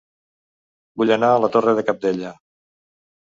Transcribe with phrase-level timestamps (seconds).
[1.01, 2.33] Vull anar a La Torre de Cabdella